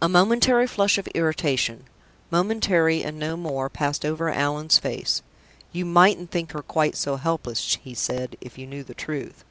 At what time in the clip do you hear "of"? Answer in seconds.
0.96-1.08